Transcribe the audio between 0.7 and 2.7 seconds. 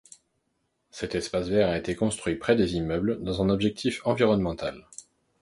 Cet espace vert a été construit près